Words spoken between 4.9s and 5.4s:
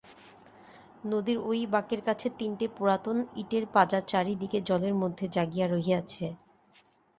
মধ্যে